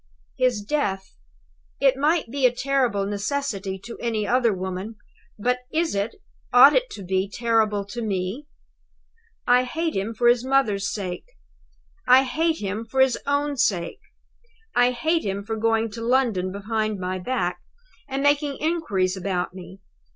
[0.35, 1.15] "His death!
[1.79, 4.95] It might be a terrible necessity to any other woman;
[5.37, 6.15] but is it,
[6.51, 8.47] ought it to be terrible to Me?
[9.45, 11.25] "I hate him for his mother's sake.
[12.07, 13.99] I hate him for his own sake.
[14.73, 17.59] I hate him for going to London behind my back,
[18.07, 19.81] and making inquiries about me.